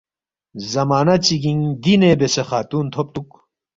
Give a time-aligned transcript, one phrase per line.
[0.73, 3.29] زمانہ چِگِنگ دینے بیاسے خاتون تھوبتُوک